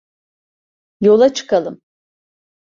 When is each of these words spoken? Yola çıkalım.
Yola 1.01 1.33
çıkalım. 1.33 1.81